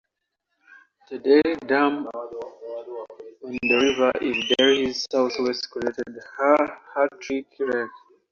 [1.11, 7.87] The Delhi Dam on the river in Delhi's southwest created Hartwick Lake.